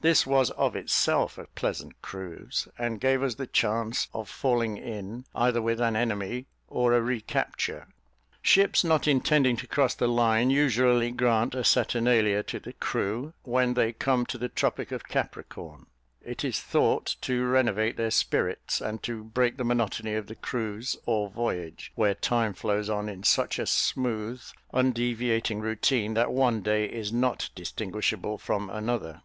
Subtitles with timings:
[0.00, 5.26] This was of itself a pleasant cruise, and gave us the chance of falling in
[5.34, 7.88] either with an enemy or a recapture.
[8.40, 13.74] Ships not intending to cross the line usually grant a saturnalia to the crew when
[13.74, 15.84] they come to the tropic of Capricorn;
[16.22, 20.96] it is thought to renovate their spirits, and to break the monotony of the cruise,
[21.04, 24.40] or voyage, where time flows on in such a smooth,
[24.72, 29.20] undeviating routine, that one day is not distinguishable from another.